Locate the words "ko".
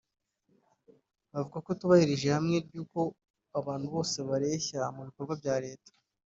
1.63-1.67